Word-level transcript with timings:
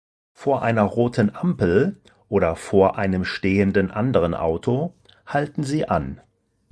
Vor 0.33 0.63
einer 0.63 0.81
roten 0.81 1.29
Ampel 1.35 2.01
oder 2.27 2.55
vor 2.55 2.97
einem 2.97 3.23
stehenden 3.23 3.91
anderen 3.91 4.33
Auto 4.33 4.95
halten 5.27 5.63
sie 5.63 5.87
an. 5.89 6.19